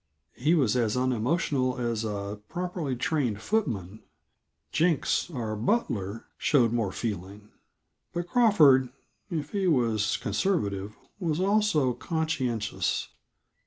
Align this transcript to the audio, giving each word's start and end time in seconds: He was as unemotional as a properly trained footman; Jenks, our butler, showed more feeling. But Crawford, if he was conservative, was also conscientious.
He 0.35 0.55
was 0.55 0.75
as 0.75 0.97
unemotional 0.97 1.77
as 1.77 2.03
a 2.03 2.39
properly 2.49 2.95
trained 2.95 3.39
footman; 3.39 4.01
Jenks, 4.71 5.29
our 5.29 5.55
butler, 5.55 6.25
showed 6.39 6.73
more 6.73 6.91
feeling. 6.91 7.49
But 8.11 8.27
Crawford, 8.27 8.89
if 9.29 9.51
he 9.51 9.67
was 9.67 10.17
conservative, 10.17 10.95
was 11.19 11.39
also 11.39 11.93
conscientious. 11.93 13.09